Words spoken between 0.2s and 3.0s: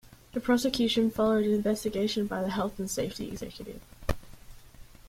The prosecution followed an investigation by the Health and